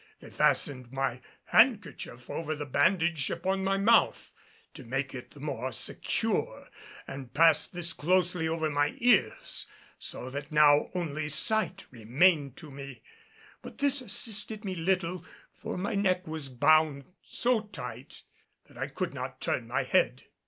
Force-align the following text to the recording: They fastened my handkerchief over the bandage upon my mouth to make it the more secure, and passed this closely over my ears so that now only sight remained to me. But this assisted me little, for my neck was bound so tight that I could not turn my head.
They 0.19 0.31
fastened 0.31 0.91
my 0.91 1.21
handkerchief 1.45 2.27
over 2.27 2.55
the 2.55 2.65
bandage 2.65 3.29
upon 3.29 3.63
my 3.63 3.77
mouth 3.77 4.33
to 4.73 4.83
make 4.83 5.13
it 5.13 5.29
the 5.29 5.39
more 5.39 5.71
secure, 5.71 6.69
and 7.05 7.31
passed 7.35 7.71
this 7.71 7.93
closely 7.93 8.47
over 8.47 8.71
my 8.71 8.95
ears 8.97 9.67
so 9.99 10.31
that 10.31 10.51
now 10.51 10.89
only 10.95 11.29
sight 11.29 11.85
remained 11.91 12.57
to 12.57 12.71
me. 12.71 13.03
But 13.61 13.77
this 13.77 14.01
assisted 14.01 14.65
me 14.65 14.73
little, 14.73 15.23
for 15.53 15.77
my 15.77 15.93
neck 15.93 16.25
was 16.25 16.49
bound 16.49 17.03
so 17.21 17.59
tight 17.61 18.23
that 18.67 18.79
I 18.79 18.87
could 18.87 19.13
not 19.13 19.39
turn 19.39 19.67
my 19.67 19.83
head. 19.83 20.23